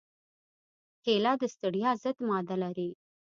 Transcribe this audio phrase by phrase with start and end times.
[1.03, 2.89] کېله د ستړیا ضد ماده لري.